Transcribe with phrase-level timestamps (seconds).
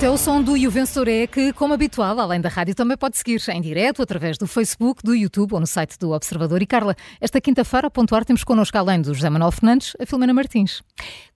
[0.00, 0.72] Este é o som do E o
[1.08, 5.02] é que, como habitual, além da rádio, também pode seguir em direto através do Facebook,
[5.02, 6.62] do YouTube ou no site do Observador.
[6.62, 10.32] E Carla, esta quinta-feira, a pontuar, temos connosco, além do José Manuel Fernandes, a Filomena
[10.32, 10.82] Martins.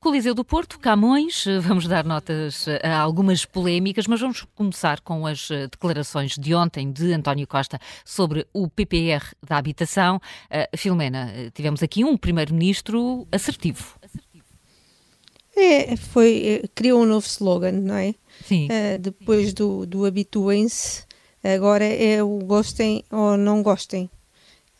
[0.00, 5.50] Coliseu do Porto, Camões, vamos dar notas a algumas polémicas, mas vamos começar com as
[5.50, 10.16] eh, declarações de ontem de António Costa sobre o PPR da habitação.
[10.50, 13.98] Uh, Filomena, eh, tivemos aqui um primeiro-ministro assertivo.
[15.56, 18.14] É, foi, criou um novo slogan, não é?
[18.44, 18.66] Sim.
[18.66, 21.04] Uh, depois do, do habituem-se,
[21.42, 24.10] agora é o gostem ou não gostem.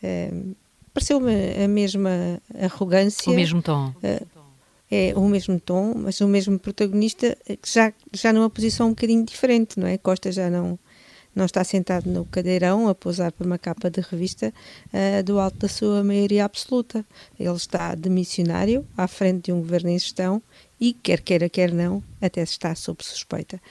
[0.03, 0.55] Uh,
[0.93, 3.29] Pareceu-me a mesma arrogância.
[3.29, 3.93] O mesmo tom.
[3.97, 4.35] Uh,
[4.89, 9.25] é o mesmo tom, mas o mesmo protagonista, que já, já numa posição um bocadinho
[9.25, 9.97] diferente, não é?
[9.97, 10.79] Costa já não,
[11.35, 14.53] não está sentado no cadeirão a pousar para uma capa de revista
[14.87, 17.05] uh, do alto da sua maioria absoluta.
[17.37, 20.41] Ele está de missionário à frente de um governo em gestão
[20.79, 23.61] e, quer queira, quer não, até está sob suspeita.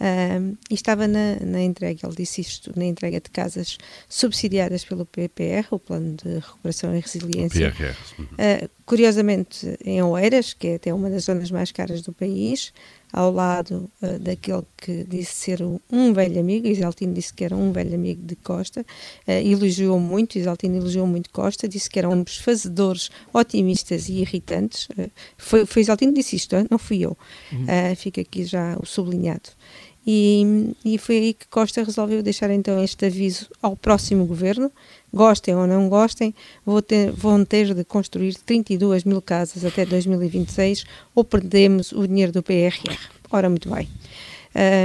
[0.00, 5.06] Um, e estava na, na, entrega, ele disse isto, na entrega de casas subsidiadas pelo
[5.06, 7.58] PPR, o Plano de Recuperação e Resiliência.
[8.32, 12.72] Uh, curiosamente, em Oeiras, que é até uma das zonas mais caras do país,
[13.14, 17.70] ao lado uh, daquele que disse ser um velho amigo, Isaltino disse que era um
[17.70, 22.38] velho amigo de Costa, uh, elogiou muito, Isaltino elogiou muito Costa, disse que eram ambos
[22.38, 24.88] fazedores otimistas e irritantes.
[24.90, 27.16] Uh, foi, foi Isaltino que disse isto, não fui eu.
[27.52, 27.66] Uhum.
[27.96, 29.50] fica aqui já o sublinhado.
[30.06, 34.70] E, e, foi aí que Costa resolveu deixar então este aviso ao próximo governo.
[35.12, 36.34] Gostem ou não gostem,
[36.66, 42.32] vou ter, vão ter de construir 32 mil casas até 2026 ou perdemos o dinheiro
[42.32, 42.98] do PRR.
[43.30, 43.88] Ora, muito bem.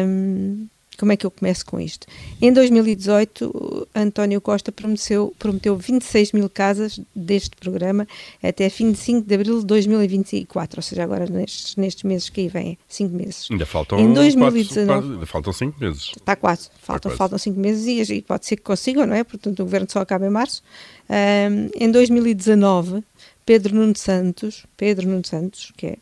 [0.05, 0.67] Um,
[0.99, 2.05] como é que eu começo com isto?
[2.41, 8.05] Em 2018, António Costa prometeu, prometeu 26 mil casas deste programa
[8.43, 12.41] até fim de 5 de abril de 2024, ou seja, agora nestes, nestes meses que
[12.41, 13.47] aí vêm, 5 meses.
[13.49, 16.11] Ainda faltam, em 2019, quatro, ainda faltam 5 meses.
[16.17, 19.23] Está quase, faltam, faltam 5 meses e, pode ser que consigam, não é?
[19.23, 20.61] Portanto, o governo só acaba em março.
[21.09, 23.01] Um, em 2019,
[23.45, 25.97] Pedro Nuno Santos, Pedro Nuno Santos, que é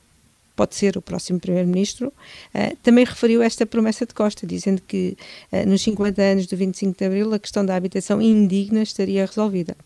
[0.57, 5.15] pode ser o próximo Primeiro-Ministro, uh, também referiu esta promessa de Costa, dizendo que
[5.53, 9.77] uh, nos 50 anos do 25 de Abril a questão da habitação indigna estaria resolvida.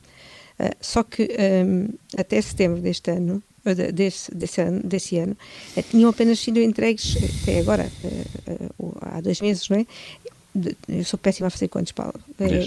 [0.57, 1.29] Uh, só que
[1.67, 3.43] um, até setembro deste ano,
[3.93, 5.37] desse, desse ano, desse ano
[5.91, 7.91] tinham apenas sido entregues, até agora,
[9.01, 9.85] há dois meses, não é?
[10.89, 12.13] eu sou péssima a fazer contas, Paulo.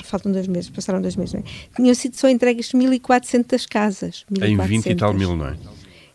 [0.05, 1.45] faltam dois meses, passaram dois meses, não é?
[1.77, 4.25] Tinham sido só entregues 1.400 casas.
[4.31, 5.57] 1, em 20 e tal mil, não é?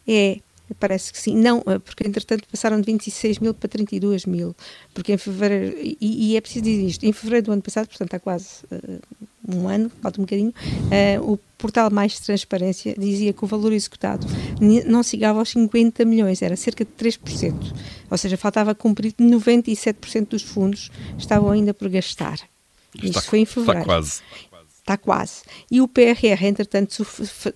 [0.07, 0.39] É,
[0.79, 1.35] Parece que sim.
[1.35, 4.55] Não, eh, porque entretanto passaram de 26 mil para 32 mil.
[4.93, 5.97] Porque em fevereiro, e,
[6.31, 8.99] e é preciso dizer isto, em fevereiro do ano passado, portanto há quase uh,
[9.47, 14.27] um ano, falta um bocadinho, uh, o portal Mais Transparência dizia que o valor executado
[14.85, 17.53] não chegava aos 50 milhões, era cerca de 3%.
[18.09, 22.39] Ou seja, faltava cumprir 97% dos fundos, estavam ainda por gastar.
[23.03, 23.81] Isto foi em fevereiro.
[23.81, 24.21] Está quase
[24.89, 25.43] está quase.
[25.69, 27.05] E o PRR, entretanto,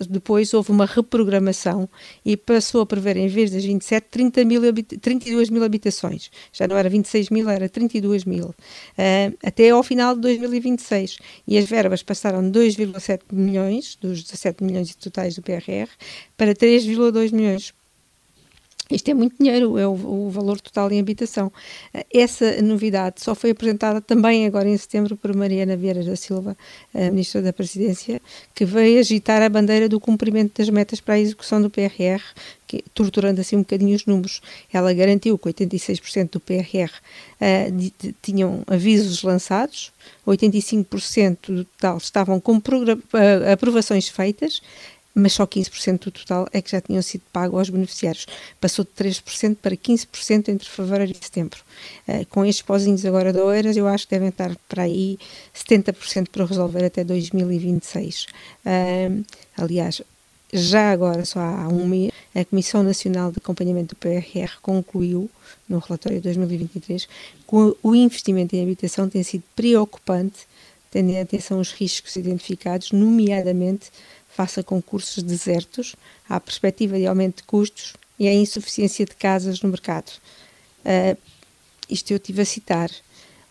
[0.08, 1.90] depois houve uma reprogramação
[2.24, 4.62] e passou a prever, em vez das 27, 30 mil,
[5.02, 6.30] 32 mil habitações.
[6.52, 8.46] Já não era 26 mil, era 32 mil.
[8.46, 11.18] Uh, até ao final de 2026.
[11.48, 15.90] E as verbas passaram de 2,7 milhões, dos 17 milhões totais do PRR,
[16.38, 17.74] para 3,2 milhões
[18.90, 21.52] isto é muito dinheiro, é o, o, valor total em habitação.
[22.14, 26.56] Essa novidade só foi apresentada também agora em setembro por Mariana Vieira da Silva,
[26.94, 28.22] Ministra da Presidência,
[28.54, 32.22] que veio agitar a bandeira do cumprimento das metas para a execução do PRR,
[32.74, 34.42] que, torturando assim um bocadinho os números.
[34.72, 39.92] Ela garantiu que 86% do PRR uh, de, de, tinham avisos lançados,
[40.28, 44.62] 85% do total estavam com uh, aprovações feitas,
[45.16, 48.26] mas só 15% do total é que já tinham sido pago aos beneficiários.
[48.60, 51.60] Passou de 3% para 15% entre fevereiro e setembro.
[52.08, 55.20] Uh, com estes pozinhos agora de Oeiras, eu acho que devem estar para aí
[55.56, 58.26] 70% para resolver até 2026.
[58.66, 59.24] Uh,
[59.56, 60.02] aliás,
[60.56, 65.30] já agora, só há um mês, a Comissão Nacional de Acompanhamento do PRR concluiu,
[65.68, 70.48] no relatório de 2023, que o investimento em habitação tem sido preocupante,
[70.92, 73.90] tendo em atenção os riscos identificados, nomeadamente
[74.36, 75.96] faça concursos desertos,
[76.28, 80.12] há perspectiva de aumento de custos e a insuficiência de casas no mercado.
[80.86, 81.18] Uh,
[81.90, 82.90] isto eu tive a citar.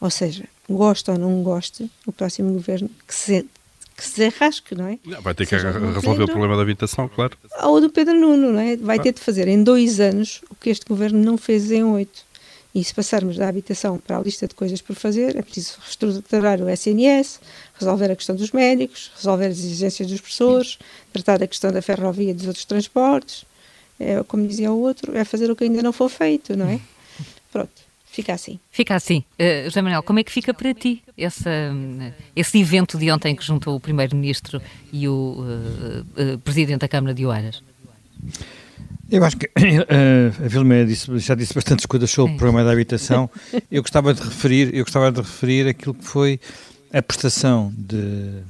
[0.01, 3.47] Ou seja, goste ou não goste, o próximo governo que se,
[3.97, 4.99] que se arrasque, não é?
[5.21, 7.37] Vai ter que resolver o problema da habitação, claro.
[7.63, 8.77] Ou do Pedro Nuno, não é?
[8.77, 12.25] Vai ter de fazer em dois anos o que este governo não fez em oito.
[12.75, 16.61] E se passarmos da habitação para a lista de coisas por fazer, é preciso reestruturar
[16.61, 17.41] o SNS,
[17.79, 20.79] resolver a questão dos médicos, resolver as exigências dos professores,
[21.13, 23.45] tratar da questão da ferrovia e dos outros transportes.
[24.01, 26.81] É, como dizia o outro, é fazer o que ainda não foi feito, não é?
[27.53, 27.93] Pronto.
[28.13, 28.61] Fica assim.
[28.71, 29.25] Fica assim.
[29.39, 31.49] Uh, José Manuel, como é que fica para ti esse,
[32.37, 34.61] esse evento de ontem que juntou o Primeiro-Ministro
[34.93, 37.63] e o uh, uh, Presidente da Câmara de Oeiras?
[39.13, 39.51] Eu acho que uh,
[40.43, 42.35] a Vilma disse, já disse bastantes coisas sobre é.
[42.35, 43.29] o programa da habitação.
[43.71, 46.41] Eu gostava de referir, eu gostava de referir aquilo que foi
[46.91, 48.43] a prestação de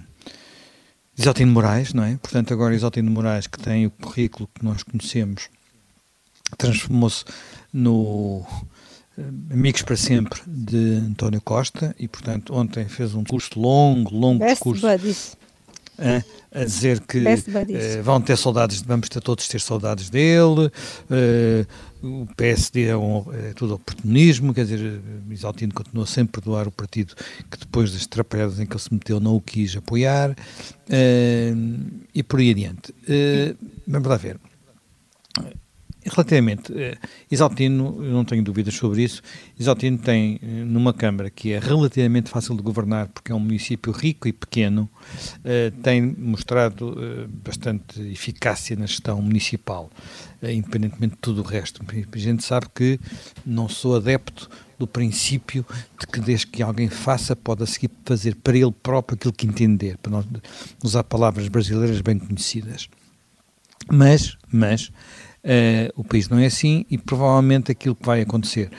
[1.19, 2.17] Isaltino Moraes, não é?
[2.17, 5.49] Portanto, agora Isaltino Moraes, que tem o currículo que nós conhecemos,
[6.57, 7.25] transformou-se
[7.73, 8.45] no
[9.19, 9.23] eh,
[9.53, 14.55] Amigos para Sempre de António Costa e, portanto, ontem fez um curso longo, longo Best
[14.55, 14.87] discurso.
[14.87, 15.37] Buddies.
[16.03, 21.67] A, a dizer que uh, vão ter saudades, vamos ter todos ter saudades dele, uh,
[22.23, 25.01] o PSD é, um, é, tudo oportunismo, quer dizer,
[25.31, 27.15] Isaltino continua sem perdoar o partido
[27.49, 30.35] que depois das atrapalhadas em que ele se meteu não o quis apoiar, uh,
[32.13, 32.93] e por aí adiante.
[33.87, 34.39] vamos lá ver.
[36.05, 36.99] Relativamente, eh,
[37.31, 39.23] Isaltino, eu não tenho dúvidas sobre isso,
[39.57, 43.93] Isaltino tem eh, numa Câmara que é relativamente fácil de governar, porque é um município
[43.93, 44.91] rico e pequeno,
[45.45, 46.97] eh, tem mostrado
[47.45, 49.91] bastante eficácia na gestão municipal,
[50.43, 51.83] independentemente de tudo o resto.
[52.13, 52.99] A gente sabe que
[53.47, 55.65] não sou adepto do princípio
[55.99, 59.47] de que desde que alguém faça, pode a seguir fazer para ele próprio aquilo que
[59.47, 60.25] entender, para não
[60.83, 62.89] usar palavras brasileiras bem conhecidas.
[63.91, 64.91] Mas, mas,
[65.45, 68.71] Uh, o país não é assim e provavelmente aquilo que vai acontecer.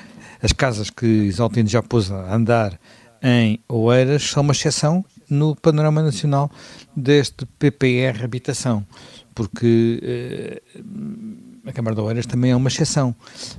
[0.42, 2.80] As casas que Isaltino já pôs a andar
[3.21, 6.51] em Oeiras são uma exceção no panorama nacional
[6.95, 8.86] deste PPR Habitação,
[9.33, 13.16] porque uh, a Câmara de Oeiras também é uma exceção.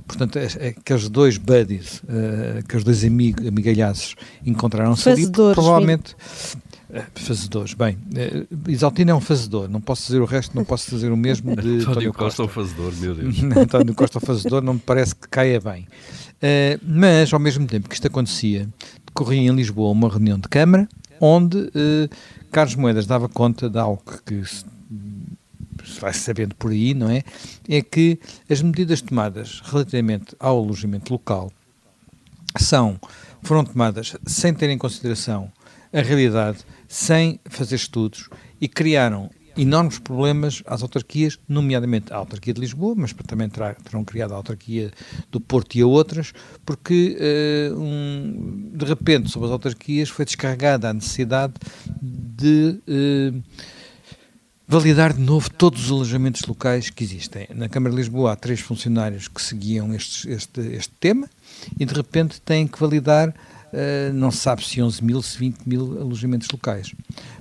[0.07, 4.15] Portanto, aqueles dois buddies, uh, aqueles dois amigos, amigalhaços
[4.45, 6.15] encontraram-se ali, provavelmente...
[7.15, 11.11] fazedores, bem, uh, Isaltino é um fazedor, não posso dizer o resto, não posso dizer
[11.11, 12.23] o mesmo de António Costa.
[12.23, 13.43] Costa é o fazedor, meu Deus.
[13.57, 15.87] António Costa é o fazedor não me parece que caia bem.
[16.35, 18.67] Uh, mas, ao mesmo tempo que isto acontecia,
[19.05, 20.87] decorria em Lisboa uma reunião de Câmara,
[21.19, 22.09] onde uh,
[22.51, 24.65] Carlos Moedas dava conta de algo que se,
[25.85, 27.23] se vai sabendo por aí, não é?
[27.67, 28.19] É que
[28.49, 31.51] as medidas tomadas relativamente ao alojamento local
[32.57, 32.99] são,
[33.41, 35.51] foram tomadas sem ter em consideração
[35.95, 36.59] a realidade
[36.89, 43.13] sem fazer estudos e criaram enormes problemas às autarquias, nomeadamente à autarquia de Lisboa, mas
[43.25, 44.91] também terão criado a autarquia
[45.31, 46.33] do Porto e a outras,
[46.65, 47.17] porque
[47.71, 51.53] uh, um, de repente sobre as autarquias foi descarregada a necessidade
[52.01, 53.43] de uh,
[54.67, 57.47] validar de novo todos os alojamentos locais que existem.
[57.55, 61.29] Na Câmara de Lisboa há três funcionários que seguiam este, este, este tema
[61.79, 63.33] e de repente têm que validar
[63.75, 66.93] Uh, não se sabe se 11 mil, se 20 mil alojamentos locais.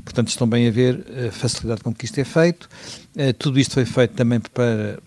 [0.04, 2.68] Portanto, estão bem a ver a facilidade com que isto é feito.
[3.14, 4.98] Uh, tudo isto foi feito também para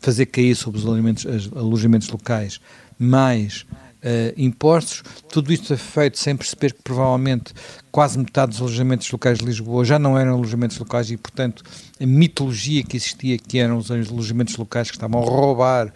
[0.00, 2.60] fazer cair sobre os alojamentos, alojamentos locais
[2.96, 3.66] mais
[3.96, 5.02] uh, impostos.
[5.28, 7.52] Tudo isto foi feito sem perceber que provavelmente
[7.90, 11.64] quase metade dos alojamentos locais de Lisboa já não eram alojamentos locais e, portanto,
[12.00, 15.92] a mitologia que existia, que eram os alojamentos locais que estavam a roubar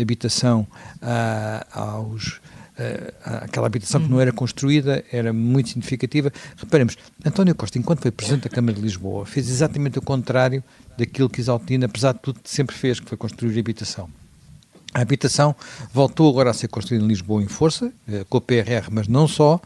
[0.00, 0.66] habitação
[1.70, 2.59] aos uh,
[3.24, 6.32] aquela habitação que não era construída era muito significativa.
[6.56, 10.62] Reparemos, António Costa, enquanto foi Presidente da Câmara de Lisboa, fez exatamente o contrário
[10.96, 14.08] daquilo que Isaltino, apesar de tudo, sempre fez, que foi construir habitação.
[14.92, 15.54] A habitação
[15.92, 19.28] voltou agora a ser construída em Lisboa em força, uh, com o PRR, mas não
[19.28, 19.60] só,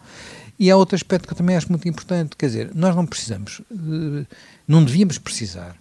[0.59, 3.61] e há outro aspecto que eu também acho muito importante, quer dizer, nós não precisamos,
[3.71, 4.27] uh,
[4.69, 5.77] não devíamos precisar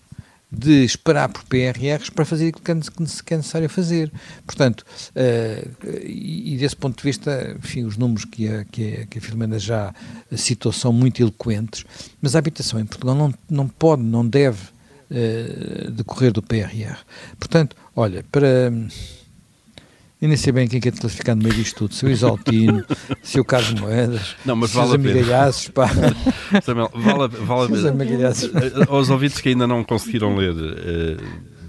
[0.56, 2.64] de esperar por PRRs para fazer aquilo
[3.26, 4.12] que é necessário fazer.
[4.46, 9.18] Portanto, uh, e, desse ponto de vista, enfim, os números que a, que a, que
[9.18, 9.94] a Filomena já
[10.36, 11.84] citou são muito eloquentes,
[12.22, 14.62] mas a habitação em Portugal não, não pode, não deve
[15.10, 16.98] uh, decorrer do PRR.
[17.40, 18.72] Portanto, olha, para
[20.24, 21.94] eu nem sei bem quem é que é classificado no meio disto tudo.
[21.94, 22.82] Se o Isaltino,
[23.22, 25.90] se o Carlos Moedas, não, mas se vale os amigalhaços, pá.
[26.64, 28.30] Samuel, vale, vale a pena.
[28.30, 31.18] Eh, aos ouvintes que ainda não conseguiram ler, uh,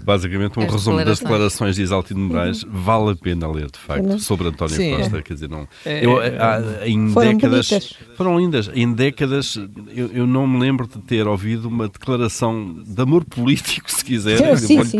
[0.05, 2.63] basicamente um As resumo das declarações de Isaltino Moraes.
[2.63, 2.69] Uhum.
[2.71, 5.17] Vale a pena ler, de facto, sobre António Sim, Costa.
[5.17, 5.21] É.
[5.21, 5.67] Quer dizer, não.
[5.83, 7.69] É, eu, é, há, em foram décadas.
[7.69, 7.93] Bonitas.
[8.15, 8.71] Foram lindas.
[8.73, 9.57] Em décadas,
[9.93, 14.57] eu, eu, não me lembro de ter ouvido uma declaração de amor político, se quiser,
[14.57, 14.99] sim, sim,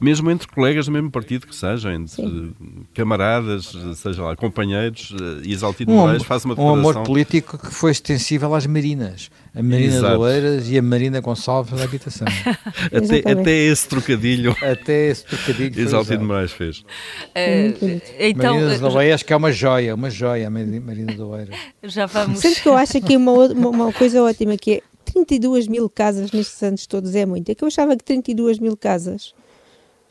[0.00, 2.52] mesmo entre colegas do mesmo partido que sejam, entre sim.
[2.94, 5.14] camaradas, seja lá, companheiros.
[5.20, 6.84] Eh, Isaltino um, Moraes faz uma declaração.
[6.84, 10.14] Um amor político que foi extensível às Marinas a Marina Exato.
[10.14, 12.26] de Oeiras e a Marina Gonçalves da habitação.
[12.90, 14.56] até, até esse trocadilho.
[14.62, 15.78] Até esse trocadilho.
[15.78, 16.78] Exaltino Moraes fez.
[16.78, 21.56] Uh, então, Marina de Oeiras, que é uma joia, uma joia, a Marina de Oeiras.
[21.82, 22.40] Já vamos.
[22.40, 26.32] Sempre que eu acho aqui uma, uma, uma coisa ótima que é 32 mil casas
[26.32, 27.50] nestes anos todos é muito.
[27.50, 29.34] É que eu achava que 32 mil casas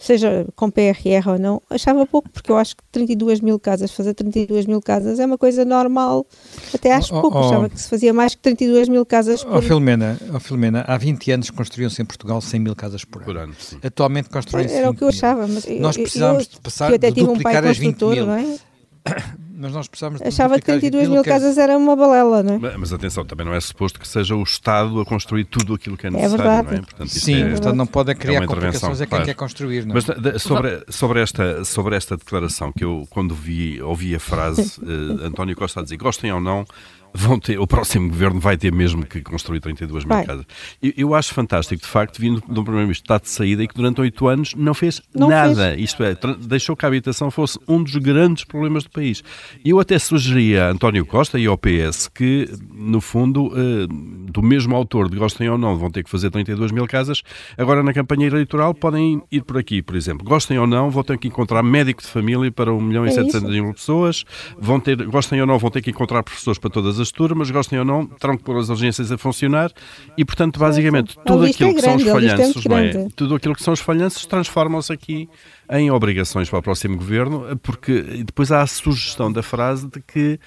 [0.02, 4.14] seja com PRR ou não, achava pouco, porque eu acho que 32 mil casas, fazer
[4.16, 6.26] 32 mil casas é uma coisa normal,
[6.74, 9.58] até acho oh, pouco, oh, achava que se fazia mais que 32 mil casas por...
[9.58, 13.38] Oh, Filomena, oh, Filomena, há 20 anos construíam-se em Portugal 100 mil casas por, por
[13.38, 13.54] ano.
[13.60, 13.78] Sim.
[13.84, 17.70] Atualmente constroem-se Era o que eu achava, mas Nós precisávamos de passar, de duplicar um
[17.70, 18.26] as 20 mil.
[18.26, 18.58] Não é?
[19.62, 22.58] mas nós precisávamos Achava que 32 mil casas era uma balela, não é?
[22.58, 25.96] Mas, mas, atenção, também não é suposto que seja o Estado a construir tudo aquilo
[25.96, 26.68] que é, é necessário, é verdade.
[26.68, 26.82] não é?
[26.82, 29.26] Portanto, Sim, é, portanto não pode criar é complicações a quem claro.
[29.26, 30.02] quer construir, não é?
[30.02, 35.26] Mas sobre, sobre, esta, sobre esta declaração, que eu quando vi, ouvi a frase uh,
[35.28, 36.66] António Costa a dizer, gostem ou não,
[37.14, 40.26] vão ter, o próximo governo vai ter mesmo que construir 32 mil vai.
[40.26, 40.46] casas.
[40.82, 43.76] Eu, eu, acho fantástico, de facto, vindo de um primeiro-ministro está de saída e que
[43.76, 45.72] durante oito anos não fez não nada.
[45.72, 45.92] Fez.
[45.92, 49.24] Isto é, deixou que a habitação fosse um dos grandes problemas do país.
[49.64, 54.76] Eu até sugeria a António Costa e ao PS que, no fundo, uh, do mesmo
[54.76, 57.22] autor de gostem ou não, vão ter que fazer 32 mil casas,
[57.58, 60.26] agora na campanha eleitoral podem ir por aqui, por exemplo.
[60.26, 63.50] Gostem ou não, vão ter que encontrar médico de família para 1 milhão e 700
[63.50, 64.24] é mil pessoas,
[64.58, 67.80] vão ter, gostem ou não, vão ter que encontrar professores para todas as turmas, gostem
[67.80, 69.72] ou não, terão que pôr as urgências a funcionar.
[70.18, 73.08] E, portanto, basicamente, tudo aquilo que são os falhanços, não é?
[73.16, 75.30] Tudo aquilo que são os falhanços transformam-se aqui
[75.72, 80.40] em obrigações para o próximo governo, porque depois há a sugestão da frase de que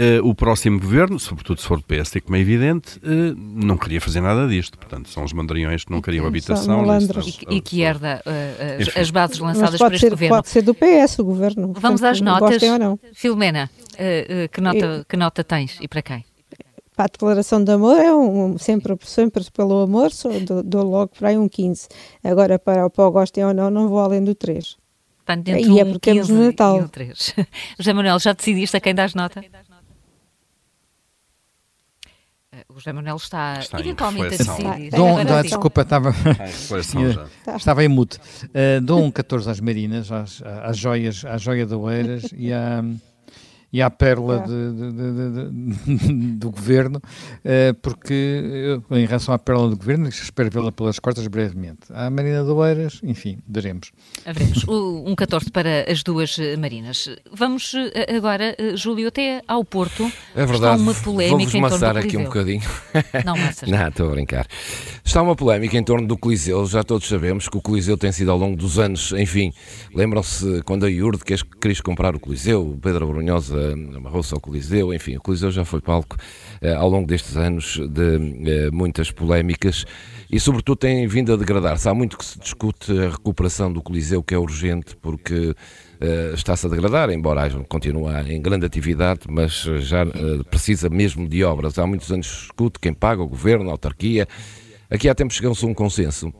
[0.00, 4.00] Uh, o próximo governo, sobretudo se for do PSD, como é evidente, uh, não queria
[4.00, 4.78] fazer nada disto.
[4.78, 6.82] Portanto, são os mandriões que não queriam habitação.
[7.50, 10.36] E, e, que herda uh, as, as, bases lançadas para este ser, governo.
[10.36, 11.74] Pode ser do PS o governo.
[11.76, 12.62] Vamos às notas.
[13.12, 13.68] Filomena,
[14.50, 16.24] que, nota, que nota tens e para quem?
[16.96, 21.12] Para a declaração de amor é um, sempre, sempre pelo amor, só dou, dou logo
[21.18, 21.88] para aí um 15.
[22.24, 24.76] Agora para, o gostem ou não, não vou além do 3.
[25.18, 26.78] Portanto, dentro e é porque temos no Natal.
[26.78, 27.34] E um 3.
[27.78, 29.42] José Manuel, já decidiste a quem dás nota?
[32.70, 34.90] O José Manuel está, está eventualmente a decidir.
[34.90, 36.14] Dom, dom, desculpa, estava,
[37.56, 38.18] estava em mute.
[38.44, 42.82] Uh, dou um 14 às Marinas, às, às joias, à joia de Oeiras e à
[43.72, 44.46] e à pérola é.
[44.46, 47.00] de, de, de, do governo,
[47.44, 51.80] eh, porque em relação à pérola do governo, espero vê-la pelas costas brevemente.
[51.90, 53.92] À Marina do Oeiras, enfim, veremos.
[54.24, 54.64] Veremos.
[54.68, 57.08] um 14 para as duas eh, Marinas.
[57.32, 60.10] Vamos eh, agora, Júlio, até ao Porto.
[60.34, 60.54] É verdade.
[60.54, 62.62] Está uma polémica Vamos maçar aqui um bocadinho.
[63.24, 63.68] Não maças.
[63.68, 64.46] Não, estou a brincar.
[65.04, 66.66] Está uma polémica em torno do Coliseu.
[66.66, 69.52] Já todos sabemos que o Coliseu tem sido ao longo dos anos, enfim,
[69.94, 71.22] lembram-se quando a Iurde
[71.60, 73.59] quis comprar o Coliseu, o Pedro Brunhosa
[73.96, 76.16] amarrou-se ao Coliseu, enfim, o Coliseu já foi palco
[76.60, 79.84] eh, ao longo destes anos de eh, muitas polémicas
[80.30, 81.88] e, sobretudo, tem vindo a degradar-se.
[81.88, 85.54] Há muito que se discute a recuperação do Coliseu, que é urgente, porque
[86.34, 90.06] está-se a degradar, embora continue em grande atividade, mas já
[90.48, 91.78] precisa mesmo de obras.
[91.78, 94.26] Há muitos anos se discute quem paga, o governo, a autarquia.
[94.88, 96.32] Aqui há tempos chegou-se a um consenso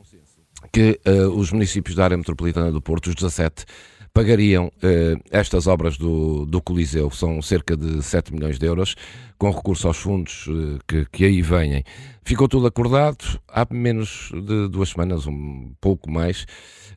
[0.71, 3.65] que uh, os municípios da área metropolitana do Porto, os 17,
[4.13, 8.95] pagariam eh, estas obras do, do Coliseu, são cerca de 7 milhões de euros,
[9.37, 11.83] com recurso aos fundos eh, que, que aí vêm.
[12.23, 16.45] Ficou tudo acordado, há menos de duas semanas, um pouco mais,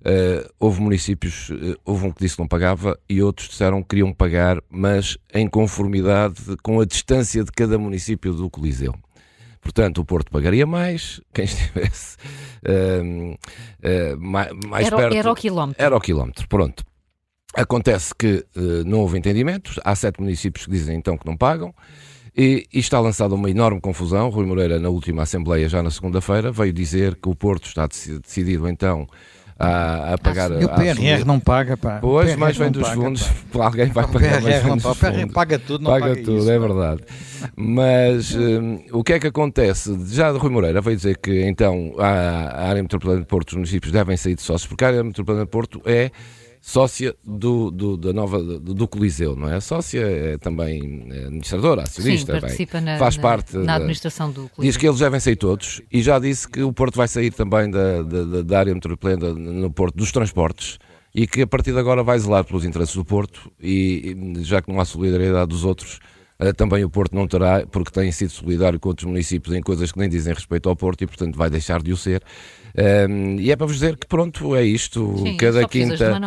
[0.05, 3.89] Uh, houve municípios, uh, houve um que disse que não pagava e outros disseram que
[3.89, 8.95] queriam pagar, mas em conformidade com a distância de cada município do Coliseu.
[9.63, 12.19] Portanto, o Porto pagaria mais, quem estivesse
[12.69, 15.17] uh, mais, mais era, perto.
[15.17, 15.83] Era o quilómetro.
[15.83, 16.85] Era o quilómetro, pronto.
[17.57, 21.75] Acontece que uh, não houve entendimentos, há sete municípios que dizem então que não pagam,
[22.37, 24.29] e, e, está lançada uma enorme confusão.
[24.29, 28.69] Rui Moreira, na última Assembleia, já na segunda-feira, veio dizer que o Porto está decidido
[28.69, 29.07] então
[29.59, 30.51] a, a pagar.
[30.61, 31.99] E o PRR a não paga, pá.
[32.01, 33.67] Pois, mais vem dos paga, fundos, pá.
[33.67, 34.41] alguém vai pagar.
[34.41, 37.03] O PRR, não, o PRR paga tudo, não paga, paga tudo, isso, é verdade.
[37.57, 39.97] Mas um, o que é que acontece?
[40.07, 43.93] Já Rui Moreira veio dizer que então a, a área metropolitana de Porto, os municípios
[43.93, 46.11] devem sair de sócios, porque a área metropolitana de Porto é
[46.67, 49.57] sócia do, do, da nova, do, do, Coliseu, não é?
[49.57, 50.81] A sócia é também
[51.27, 54.63] administradora, acionista, Sim, participa bem, na, faz parte na administração do Coliseu.
[54.63, 57.71] Diz que eles devem sair todos e já disse que o Porto vai sair também
[57.71, 60.79] da, da, da área metropolitana no Porto dos transportes
[61.15, 64.73] e que a partir de agora vai zelar pelos interesses do Porto e já que
[64.73, 66.01] não há solidariedade dos outros,
[66.39, 69.93] eh, também o Porto não terá, porque tem sido solidário com outros municípios em coisas
[69.93, 72.23] que nem dizem respeito ao Porto e, portanto, vai deixar de o ser.
[72.77, 75.17] Um, e é para vos dizer que pronto, é isto.
[75.19, 76.21] Sim, cada quinta,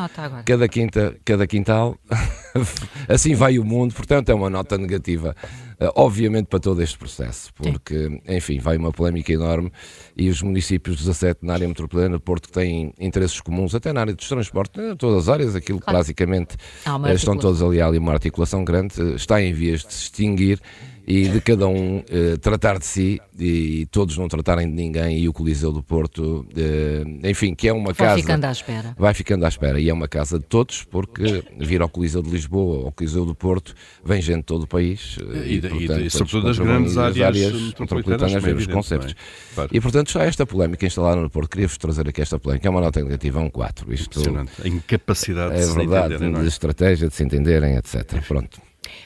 [0.45, 1.97] cada quinta, cada quintal,
[3.09, 3.93] assim vai o mundo.
[3.93, 5.35] Portanto, é uma nota negativa,
[5.81, 8.21] uh, obviamente, para todo este processo, porque, Sim.
[8.29, 9.69] enfim, vai uma polémica enorme
[10.15, 13.99] e os municípios 17 na área metropolitana de Porto que têm interesses comuns, até na
[13.99, 15.97] área dos transportes, em todas as áreas, aquilo claro.
[15.97, 20.61] que basicamente uh, estão todos ali, ali uma articulação grande, está em vias de distinguir
[21.07, 25.29] e de cada um uh, tratar de si e todos não tratarem de ninguém e
[25.29, 28.09] o Coliseu do Porto, uh, enfim, que é uma vai casa...
[28.11, 28.95] Vai ficando à espera.
[28.97, 32.29] Vai ficando à espera e é uma casa de todos porque vir ao Coliseu de
[32.29, 33.73] Lisboa, ao Coliseu do Porto,
[34.03, 36.97] vem gente de todo o país uh, e, e, portanto, e, e sobretudo das grandes
[36.97, 39.13] áreas, áreas metropolitanas ver os concertos.
[39.13, 39.55] É?
[39.55, 39.69] Claro.
[39.71, 42.81] E portanto já esta polémica instalada no Porto, queria-vos trazer aqui esta polémica, é uma
[42.81, 43.93] nota negativa, é um 4.
[43.93, 44.21] Isto,
[44.61, 48.21] a incapacidade é de verdade, de estratégia, de se entenderem, etc.
[48.27, 48.61] Pronto.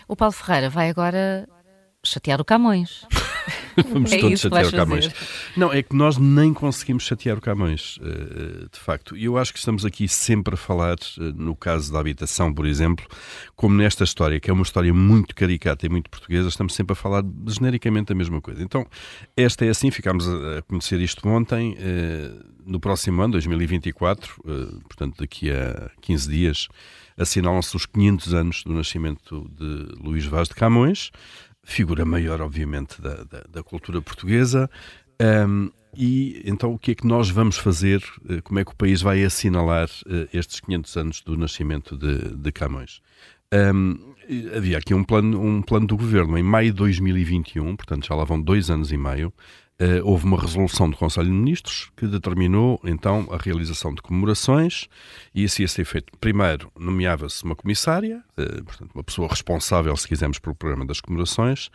[0.08, 1.48] O Paulo Ferreira vai agora
[2.04, 3.06] chatear o Camões.
[3.90, 5.10] Vamos é todos chatear o Camões.
[5.56, 9.16] Não, é que nós nem conseguimos chatear o Camões, eh, de facto.
[9.16, 12.66] E eu acho que estamos aqui sempre a falar, eh, no caso da habitação, por
[12.66, 13.06] exemplo,
[13.56, 16.96] como nesta história, que é uma história muito caricata e muito portuguesa, estamos sempre a
[16.96, 18.62] falar genericamente a mesma coisa.
[18.62, 18.86] Então,
[19.38, 21.76] esta é assim, ficámos a conhecer isto ontem.
[21.80, 22.32] Eh,
[22.66, 24.36] no próximo ano, 2024,
[24.88, 26.68] portanto, daqui a 15 dias,
[27.18, 31.12] assinalam-se os 500 anos do nascimento de Luís Vaz de Camões
[31.64, 34.70] figura maior, obviamente, da, da, da cultura portuguesa.
[35.22, 38.02] Um, e então o que é que nós vamos fazer?
[38.30, 42.36] Eh, como é que o país vai assinalar uh, estes 500 anos do nascimento de,
[42.36, 43.02] de Camões?
[43.54, 44.16] Um,
[44.56, 48.24] havia aqui um plano, um plano do governo em maio de 2021, portanto já lá
[48.24, 49.34] vão dois anos e meio,
[50.04, 54.88] houve uma resolução do Conselho de Ministros que determinou então a realização de comemorações
[55.34, 56.12] e isso ia ser feito.
[56.20, 61.70] Primeiro, nomeava-se uma comissária, uh, portanto, uma pessoa responsável, se quisermos, pelo programa das comemorações,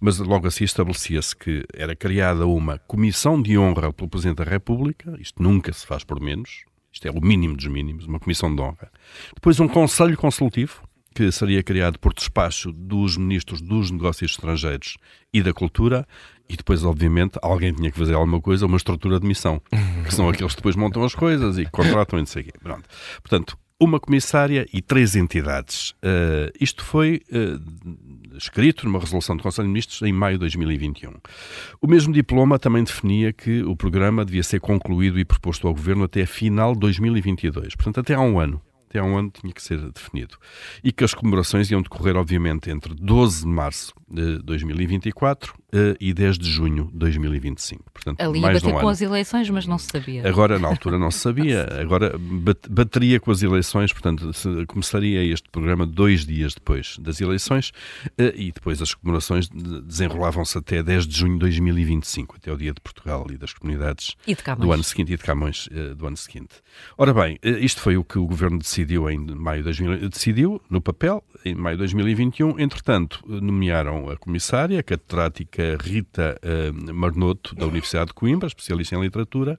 [0.00, 5.16] mas logo assim estabelecia-se que era criada uma comissão de honra pelo Presidente da República,
[5.20, 8.60] isto nunca se faz por menos, isto é o mínimo dos mínimos, uma comissão de
[8.60, 8.90] honra.
[9.34, 10.82] Depois, um Conselho Consultivo,
[11.14, 14.96] que seria criado por despacho dos ministros dos negócios estrangeiros
[15.32, 16.06] e da cultura,
[16.52, 19.60] e depois, obviamente, alguém tinha que fazer alguma coisa, uma estrutura de missão,
[20.04, 22.52] que são aqueles que depois montam as coisas e contratam e não sei o quê.
[22.62, 22.88] Pronto.
[23.22, 25.90] Portanto, uma comissária e três entidades.
[25.90, 31.14] Uh, isto foi uh, escrito numa resolução do Conselho de Ministros em maio de 2021.
[31.80, 36.04] O mesmo diploma também definia que o programa devia ser concluído e proposto ao Governo
[36.04, 38.60] até final de 2022, portanto, até há um ano
[38.92, 40.36] até há um ano tinha que ser definido.
[40.84, 46.12] E que as comemorações iam decorrer, obviamente, entre 12 de março de 2024 uh, e
[46.12, 47.84] 10 de junho de 2025.
[47.92, 48.88] Portanto, Ali mais bater um com ano.
[48.88, 50.28] as eleições, mas não se sabia.
[50.28, 51.66] Agora, na altura, não se sabia.
[51.80, 52.14] Agora,
[52.68, 54.30] bateria com as eleições, portanto,
[54.66, 57.70] começaria este programa dois dias depois das eleições
[58.06, 62.72] uh, e depois as comemorações desenrolavam-se até 10 de junho de 2025, até o dia
[62.72, 66.16] de Portugal e das comunidades e do ano seguinte e de Camões uh, do ano
[66.16, 66.56] seguinte.
[66.98, 70.80] Ora bem, isto foi o que o Governo decidiu em maio de 2021, decidiu no
[70.80, 77.66] papel, em maio de 2021, entretanto, nomearam a comissária, a catedrática Rita uh, Marnoto, da
[77.66, 79.58] Universidade de Coimbra, especialista em literatura.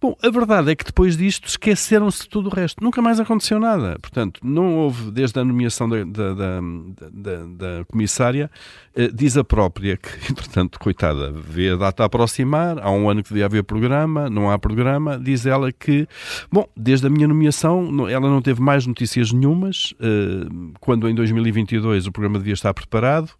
[0.00, 2.82] Bom, a verdade é que depois disto esqueceram-se de tudo o resto.
[2.82, 3.98] Nunca mais aconteceu nada.
[4.00, 6.60] Portanto, não houve, desde a nomeação da, da, da,
[7.12, 8.50] da, da comissária,
[8.96, 13.22] uh, diz a própria que, entretanto, coitada, vê a data a aproximar, há um ano
[13.22, 16.06] que devia haver programa, não há programa, diz ela que,
[16.50, 22.06] bom, desde a minha nomeação, ela não teve mais notícias nenhumas, uh, quando em 2022
[22.06, 23.30] o programa devia estar preparado,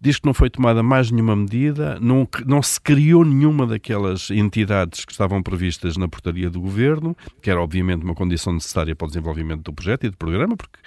[0.00, 1.57] diz que não foi tomada mais nenhuma medida,
[2.00, 7.50] não, não se criou nenhuma daquelas entidades que estavam previstas na portaria do governo, que
[7.50, 10.78] era obviamente uma condição necessária para o desenvolvimento do projeto e do programa, porque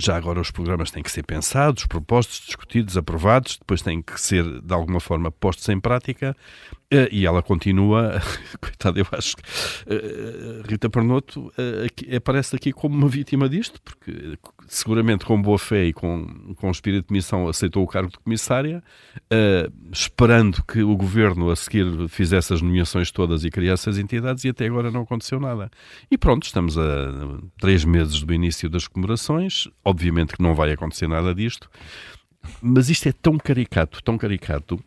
[0.00, 4.60] já agora os programas têm que ser pensados, propostos, discutidos, aprovados, depois têm que ser
[4.62, 6.34] de alguma forma postos em prática
[6.90, 8.20] eh, e ela continua,
[8.60, 11.52] coitada, eu acho que uh, Rita Pernoto
[12.16, 17.08] aparece aqui como uma vítima disto, porque seguramente com boa fé e com, com espírito
[17.08, 18.82] de missão aceitou o cargo de comissária,
[19.16, 24.44] uh, esperando que o governo a seguir fizesse as nomeações todas e criasse as entidades,
[24.44, 25.70] e até agora não aconteceu nada.
[26.10, 26.82] E pronto, estamos a
[27.58, 31.70] três meses do início das comemorações, obviamente que não vai acontecer nada disto,
[32.62, 34.82] mas isto é tão caricato, tão caricato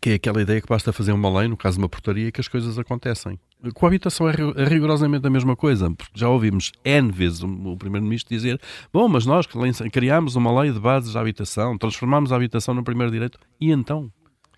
[0.00, 2.48] que é aquela ideia que basta fazer uma lei, no caso uma portaria, que as
[2.48, 3.38] coisas acontecem.
[3.86, 8.60] Habitação é, é rigorosamente a mesma coisa, porque já ouvimos N vezes o Primeiro-Ministro dizer
[8.92, 9.46] bom, mas nós
[9.92, 14.10] criámos uma lei de bases da habitação, transformámos a habitação no primeiro direito, e então?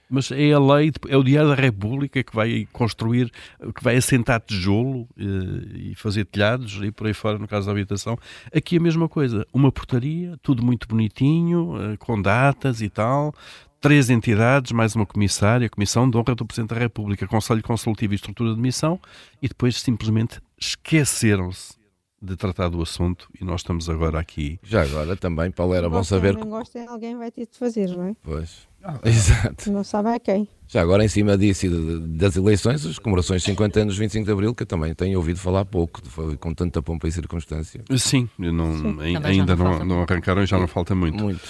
[0.09, 3.31] Mas é a lei, é o Diário da República que vai construir,
[3.75, 8.17] que vai assentar tijolo e fazer telhados e por aí fora, no caso da habitação.
[8.55, 13.35] Aqui a mesma coisa, uma portaria, tudo muito bonitinho, eh, com datas e tal,
[13.87, 18.17] três entidades, mais uma comissária, Comissão de Honra do Presidente da República, Conselho Consultivo e
[18.17, 18.99] Estrutura de Missão,
[19.41, 21.75] e depois simplesmente esqueceram-se
[22.21, 24.59] de tratar do assunto e nós estamos agora aqui.
[24.65, 26.37] Já agora também, Paulo, era bom saber.
[26.37, 28.17] Não gosta, alguém vai ter de fazer, não é?
[28.25, 28.67] Pois.
[28.87, 29.71] Ah, exato.
[29.73, 30.49] Não sabe a quem.
[30.69, 31.67] Já agora, em cima disso
[32.01, 35.39] das eleições, as comemorações de 50 anos, 25 de Abril, que eu também tenho ouvido
[35.39, 37.85] falar pouco, foi com tanta pompa e circunstância.
[37.97, 38.99] Sim, não, Sim.
[39.23, 41.23] ainda não, não, arrancaram e já não falta muito.
[41.23, 41.41] Muito.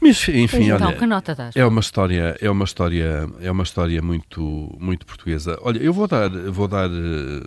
[0.00, 1.54] Mas, enfim, então, olha, que nota dás?
[1.54, 5.58] é uma história, é uma história, é uma história muito, muito portuguesa.
[5.60, 7.46] Olha, eu vou dar, vou dar eh,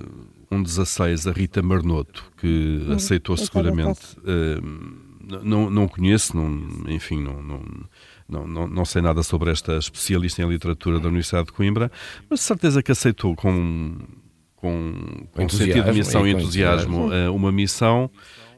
[0.51, 4.15] um 16 a Rita Marnoto, que hum, aceitou seguramente.
[4.19, 5.05] Uh,
[5.43, 7.59] não, não conheço, não, enfim, não, não
[8.27, 11.91] não, não, não, sei nada sobre esta especialista em literatura da Universidade de Coimbra,
[12.29, 13.97] mas de certeza que aceitou com,
[14.55, 18.09] com, com sentido de missão e entusiasmo, entusiasmo eh, uma missão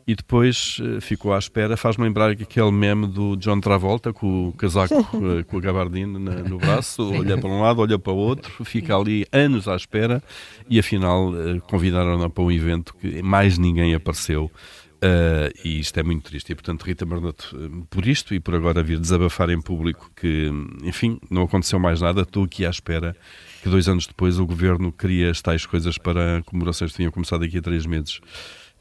[0.08, 1.76] e depois eh, ficou à espera.
[1.76, 6.58] Faz-me lembrar aquele meme do John Travolta com o casaco, eh, com a gabardina no
[6.60, 10.24] braço, olha para um lado, olha para o outro, fica ali anos à espera
[10.70, 11.34] e afinal
[11.70, 14.50] convidaram-na para um evento que mais ninguém apareceu.
[14.98, 16.52] Uh, e isto é muito triste.
[16.52, 17.56] E, portanto, Rita Bernato,
[17.90, 20.50] por isto e por agora vir desabafar em público que,
[20.84, 23.16] enfim, não aconteceu mais nada, estou aqui à espera
[23.62, 27.44] que dois anos depois o governo cria as tais coisas para comemorações que tinham começado
[27.44, 28.20] aqui a três meses.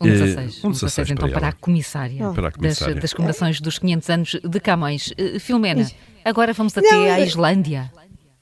[0.01, 2.95] Um 16, um 16, então, para, para, a comissária, para a comissária.
[2.95, 5.13] Das, das comemorações dos 500 anos de Camões.
[5.13, 5.91] Uh, Filomena,
[6.25, 7.91] agora vamos até não, à Islândia.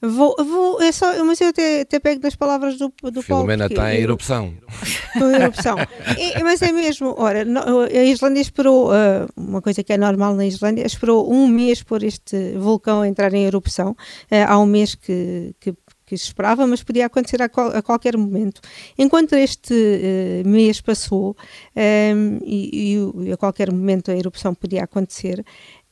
[0.09, 3.93] Vou, vou, é só, mas eu até, até pego das palavras do, do Filomena está
[3.93, 4.53] em erupção.
[5.13, 5.77] Estou em erupção.
[5.79, 10.45] é, mas é mesmo, ora, a Islândia esperou, uh, uma coisa que é normal na
[10.45, 13.91] Islândia, esperou um mês por este vulcão entrar em erupção.
[14.31, 15.73] Uh, há um mês que, que
[16.05, 18.61] que se esperava, mas podia acontecer a, qual, a qualquer momento.
[18.97, 21.35] Enquanto este uh, mês passou
[21.75, 25.43] um, e, e, a qualquer momento a erupção podia acontecer,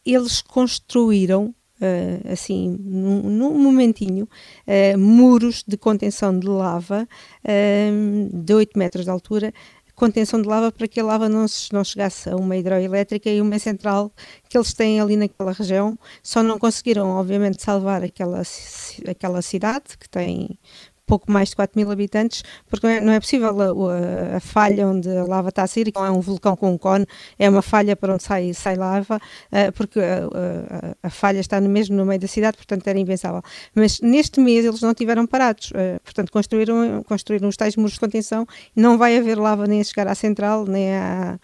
[0.05, 7.07] eles construíram Uh, assim, num, num momentinho, uh, muros de contenção de lava
[7.43, 9.51] uh, de 8 metros de altura,
[9.95, 13.59] contenção de lava para que a lava não, não chegasse a uma hidroelétrica e uma
[13.59, 14.11] central
[14.49, 15.97] que eles têm ali naquela região.
[16.21, 18.41] Só não conseguiram, obviamente, salvar aquela,
[19.07, 20.57] aquela cidade que tem
[21.05, 24.39] pouco mais de 4 mil habitantes, porque não é, não é possível a, a, a,
[24.39, 27.05] falha onde a lava está a sair, que não é um vulcão com um cone,
[27.37, 31.95] é uma falha para onde sai, sai lava, uh, porque a, a, falha está mesmo
[31.95, 33.41] no meio da cidade, portanto era impensável.
[33.75, 37.99] Mas neste mês eles não tiveram parados, uh, portanto construíram, construíram os tais muros de
[37.99, 41.39] contenção não vai haver lava nem a chegar à central, nem à,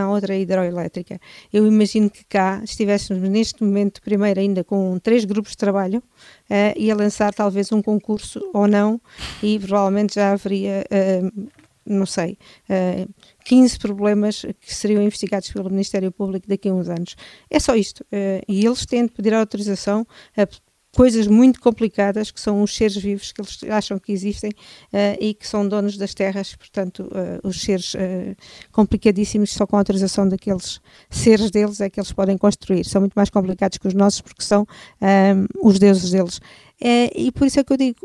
[0.00, 1.20] à outra hidroelétrica.
[1.52, 6.02] Eu imagino que cá estivéssemos neste momento, primeiro ainda com três grupos de trabalho,
[6.50, 9.00] uh, e a lançar talvez um concurso ou não,
[9.42, 11.50] e provavelmente já haveria, uh,
[11.86, 13.08] não sei, uh,
[13.44, 17.16] 15 problemas que seriam investigados pelo Ministério Público daqui a uns anos.
[17.50, 18.04] É só isto.
[18.48, 20.46] E eles têm de pedir autorização a
[20.94, 25.34] coisas muito complicadas que são os seres vivos que eles acham que existem uh, e
[25.34, 28.36] que são donos das terras, portanto, uh, os seres uh,
[28.72, 30.80] complicadíssimos, só com a autorização daqueles
[31.10, 32.84] seres deles é que eles podem construir.
[32.84, 34.66] São muito mais complicados que os nossos porque são
[35.00, 36.40] um, os deuses deles.
[36.80, 37.98] É, e por isso é que eu digo,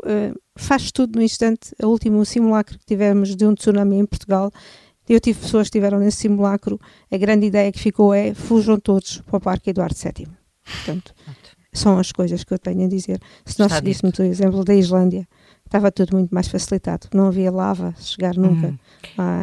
[0.56, 1.74] faz tudo no instante.
[1.82, 4.50] O último simulacro que tivemos de um tsunami em Portugal
[5.08, 6.80] eu tive pessoas que estiveram nesse simulacro.
[7.10, 10.28] A grande ideia que ficou é fujam todos para o Parque Eduardo VII.
[10.64, 11.12] Portanto,
[11.72, 13.20] são as coisas que eu tenho a dizer.
[13.44, 15.26] Se nós seguíssemos o exemplo da Islândia,
[15.64, 17.08] estava tudo muito mais facilitado.
[17.14, 18.74] Não havia lava chegar nunca hum.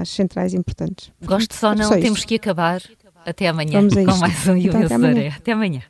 [0.01, 1.11] às centrais importantes.
[1.23, 2.81] Gosto só não, só temos que acabar.
[3.25, 5.33] Até amanhã com mais um então, Até amanhã.
[5.35, 5.81] Até amanhã.